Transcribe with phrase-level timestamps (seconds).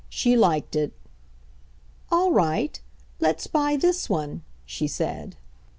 [0.09, 0.93] She liked it.
[2.11, 2.81] "All right,
[3.19, 5.35] let's buy this one/' she said.